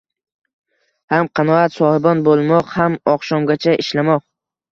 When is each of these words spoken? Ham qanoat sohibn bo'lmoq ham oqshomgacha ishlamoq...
Ham 1.15 1.27
qanoat 1.39 1.75
sohibn 1.75 2.25
bo'lmoq 2.29 2.71
ham 2.79 2.97
oqshomgacha 3.13 3.77
ishlamoq... 3.85 4.27